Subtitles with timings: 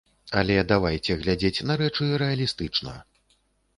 [0.39, 2.99] Але давайце глядзець на рэчы рэалістычна.